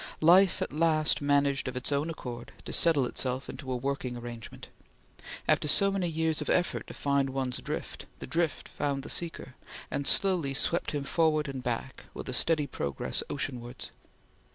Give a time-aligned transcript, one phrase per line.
[0.19, 4.67] Life at last managed of its own accord to settle itself into a working arrangement.
[5.47, 9.53] After so many years of effort to find one's drift, the drift found the seeker,
[9.91, 13.91] and slowly swept him forward and back, with a steady progress oceanwards.